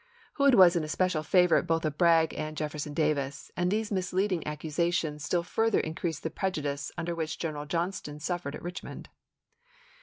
[0.37, 4.41] Hood was an especial favorite both of R^r§£t'" Bragg and Jefferson Davis, and these misleading
[4.47, 9.09] accusations still further increased the prejudice under which General Johnston suffered at Rich mond.